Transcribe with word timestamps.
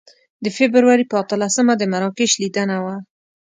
د 0.43 0.45
فبروري 0.57 1.05
په 1.07 1.15
اتلسمه 1.23 1.73
د 1.77 1.83
مراکش 1.91 2.31
لیدنه 2.41 2.75
وه. 2.83 2.95